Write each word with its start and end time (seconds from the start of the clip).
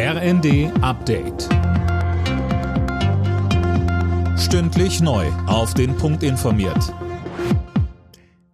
RND 0.00 0.70
Update. 0.80 1.48
Stündlich 4.38 5.00
neu. 5.00 5.26
Auf 5.48 5.74
den 5.74 5.96
Punkt 5.96 6.22
informiert. 6.22 6.94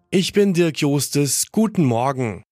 Ich 0.09 0.33
bin 0.33 0.54
Dirk 0.54 0.79
Jostes. 0.79 1.49
Guten 1.53 1.85
Morgen. 1.85 2.45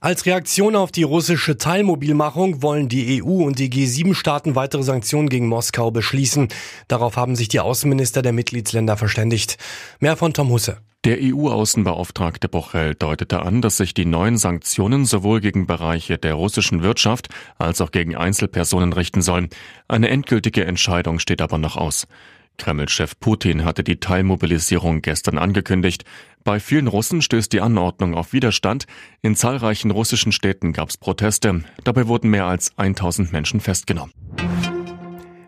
Als 0.00 0.26
Reaktion 0.26 0.76
auf 0.76 0.92
die 0.92 1.04
russische 1.04 1.56
Teilmobilmachung 1.56 2.60
wollen 2.62 2.90
die 2.90 3.22
EU 3.22 3.42
und 3.42 3.58
die 3.58 3.70
G7-Staaten 3.70 4.54
weitere 4.54 4.82
Sanktionen 4.82 5.30
gegen 5.30 5.48
Moskau 5.48 5.90
beschließen. 5.90 6.48
Darauf 6.88 7.16
haben 7.16 7.36
sich 7.36 7.48
die 7.48 7.60
Außenminister 7.60 8.20
der 8.20 8.34
Mitgliedsländer 8.34 8.98
verständigt. 8.98 9.56
Mehr 9.98 10.18
von 10.18 10.34
Tom 10.34 10.50
Husse. 10.50 10.76
Der 11.04 11.18
EU-Außenbeauftragte 11.20 12.48
Bochel 12.48 12.94
deutete 12.94 13.42
an, 13.42 13.60
dass 13.60 13.76
sich 13.76 13.92
die 13.92 14.06
neuen 14.06 14.38
Sanktionen 14.38 15.04
sowohl 15.04 15.42
gegen 15.42 15.66
Bereiche 15.66 16.16
der 16.16 16.32
russischen 16.32 16.82
Wirtschaft 16.82 17.28
als 17.58 17.82
auch 17.82 17.90
gegen 17.90 18.16
Einzelpersonen 18.16 18.94
richten 18.94 19.20
sollen. 19.20 19.50
Eine 19.86 20.08
endgültige 20.08 20.64
Entscheidung 20.64 21.18
steht 21.18 21.42
aber 21.42 21.58
noch 21.58 21.76
aus. 21.76 22.06
Kreml-Chef 22.56 23.20
Putin 23.20 23.66
hatte 23.66 23.84
die 23.84 24.00
Teilmobilisierung 24.00 25.02
gestern 25.02 25.36
angekündigt. 25.36 26.04
Bei 26.42 26.58
vielen 26.58 26.86
Russen 26.86 27.20
stößt 27.20 27.52
die 27.52 27.60
Anordnung 27.60 28.14
auf 28.14 28.32
Widerstand. 28.32 28.86
In 29.20 29.36
zahlreichen 29.36 29.90
russischen 29.90 30.32
Städten 30.32 30.72
gab 30.72 30.88
es 30.88 30.96
Proteste. 30.96 31.64
Dabei 31.82 32.08
wurden 32.08 32.30
mehr 32.30 32.46
als 32.46 32.78
1000 32.78 33.30
Menschen 33.30 33.60
festgenommen. 33.60 34.12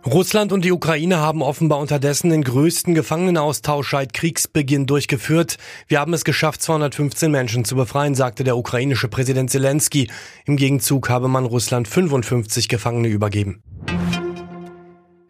Russland 0.07 0.53
und 0.53 0.65
die 0.65 0.71
Ukraine 0.71 1.17
haben 1.17 1.43
offenbar 1.43 1.81
unterdessen 1.81 2.31
den 2.31 2.45
größten 2.45 2.95
Gefangenenaustausch 2.95 3.91
seit 3.91 4.15
Kriegsbeginn 4.15 4.87
durchgeführt. 4.87 5.57
Wir 5.89 5.99
haben 5.99 6.15
es 6.15 6.25
geschafft, 6.25 6.63
215 6.63 7.29
Menschen 7.29 7.65
zu 7.65 7.75
befreien, 7.75 8.15
sagte 8.15 8.45
der 8.45 8.57
ukrainische 8.57 9.09
Präsident 9.09 9.51
Zelensky. 9.51 10.09
Im 10.45 10.57
Gegenzug 10.57 11.09
habe 11.09 11.27
man 11.27 11.45
Russland 11.45 11.89
55 11.89 12.69
Gefangene 12.69 13.09
übergeben. 13.09 13.65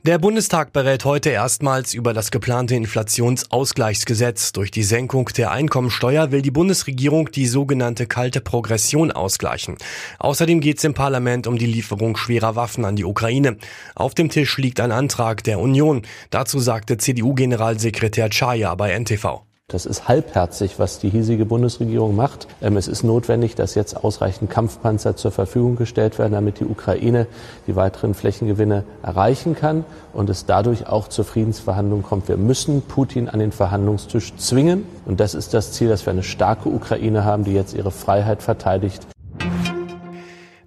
Der 0.07 0.19
Bundestag 0.19 0.73
berät 0.73 1.05
heute 1.05 1.31
erstmals 1.31 1.93
über 1.93 2.15
das 2.15 2.31
geplante 2.31 2.77
Inflationsausgleichsgesetz. 2.77 4.53
Durch 4.53 4.71
die 4.71 4.85
Senkung 4.85 5.29
der 5.37 5.51
Einkommensteuer 5.51 6.31
will 6.31 6.43
die 6.43 6.53
Bundesregierung 6.53 7.33
die 7.33 7.47
sogenannte 7.49 8.07
kalte 8.07 8.41
Progression 8.41 9.11
ausgleichen. 9.11 9.79
Außerdem 10.21 10.61
geht 10.61 10.79
es 10.79 10.85
im 10.85 10.95
Parlament 10.95 11.49
um 11.49 11.59
die 11.59 11.67
Lieferung 11.67 12.17
schwerer 12.17 12.55
Waffen 12.55 12.85
an 12.85 12.95
die 12.95 13.05
Ukraine. 13.05 13.57
Auf 13.97 14.15
dem 14.15 14.31
Tisch 14.31 14.57
liegt 14.59 14.79
ein 14.79 14.93
Antrag 14.93 15.43
der 15.43 15.59
Union. 15.59 16.03
Dazu 16.31 16.61
sagte 16.61 16.99
CDU-Generalsekretär 16.99 18.31
Chaya 18.31 18.77
bei 18.77 18.97
NTV. 18.97 19.43
Das 19.69 19.85
ist 19.85 20.07
halbherzig, 20.07 20.79
was 20.79 21.01
die 21.01 21.09
hiesige 21.09 21.45
Bundesregierung 21.45 22.15
macht. 22.15 22.47
Ähm, 22.63 22.77
es 22.77 22.87
ist 22.87 23.03
notwendig, 23.03 23.57
dass 23.57 23.75
jetzt 23.75 23.97
ausreichend 23.97 24.49
Kampfpanzer 24.49 25.17
zur 25.17 25.33
Verfügung 25.33 25.75
gestellt 25.75 26.21
werden, 26.21 26.35
damit 26.35 26.61
die 26.61 26.67
Ukraine 26.67 27.27
die 27.67 27.75
weiteren 27.75 28.15
Flächengewinne 28.15 28.85
erreichen 29.03 29.57
kann 29.57 29.85
und 30.13 30.31
es 30.31 30.47
dadurch 30.47 30.87
auch 30.87 31.09
zur 31.09 31.25
Friedensverhandlung 31.25 32.05
kommt. 32.05 32.29
Wir 32.29 32.37
müssen 32.37 32.81
Putin 32.83 33.29
an 33.29 33.41
den 33.41 33.51
Verhandlungstisch 33.51 34.37
zwingen. 34.37 34.87
Und 35.05 35.19
das 35.19 35.35
ist 35.35 35.53
das 35.53 35.73
Ziel, 35.73 35.89
dass 35.89 36.07
wir 36.07 36.13
eine 36.13 36.23
starke 36.23 36.69
Ukraine 36.69 37.25
haben, 37.25 37.43
die 37.43 37.53
jetzt 37.53 37.75
ihre 37.75 37.91
Freiheit 37.91 38.45
verteidigt 38.45 39.05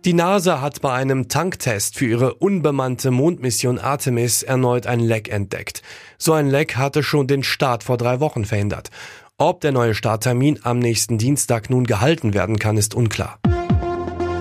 die 0.05 0.13
NASA 0.13 0.61
hat 0.61 0.81
bei 0.81 0.93
einem 0.93 1.27
Tanktest 1.27 1.95
für 1.95 2.05
ihre 2.05 2.35
unbemannte 2.35 3.11
Mondmission 3.11 3.79
Artemis 3.79 4.43
erneut 4.43 4.87
ein 4.87 4.99
Leck 4.99 5.29
entdeckt. 5.29 5.81
So 6.17 6.33
ein 6.33 6.49
Leck 6.49 6.77
hatte 6.77 7.03
schon 7.03 7.27
den 7.27 7.43
Start 7.43 7.83
vor 7.83 7.97
drei 7.97 8.19
Wochen 8.19 8.45
verhindert. 8.45 8.89
Ob 9.37 9.61
der 9.61 9.71
neue 9.71 9.95
Starttermin 9.95 10.59
am 10.63 10.79
nächsten 10.79 11.17
Dienstag 11.17 11.69
nun 11.69 11.85
gehalten 11.85 12.33
werden 12.33 12.59
kann, 12.59 12.77
ist 12.77 12.95
unklar. 12.95 13.39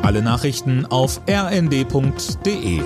Alle 0.02 0.22
Nachrichten 0.22 0.86
auf 0.86 1.20
rnd.de 1.28 2.80